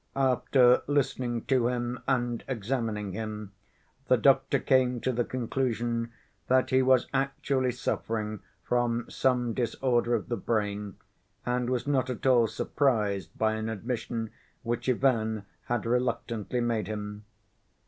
[0.15, 3.51] After listening to him and examining him
[4.07, 6.11] the doctor came to the conclusion
[6.47, 10.95] that he was actually suffering from some disorder of the brain,
[11.45, 14.31] and was not at all surprised by an admission
[14.63, 17.25] which Ivan had reluctantly made him.